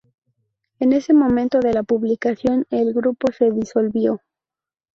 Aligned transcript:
En 0.79 0.93
ese 0.93 1.13
momento 1.13 1.59
de 1.59 1.75
la 1.75 1.83
publicación, 1.83 2.65
el 2.71 2.91
grupo 2.91 3.31
se 3.31 3.51
disolvió. 3.51 4.19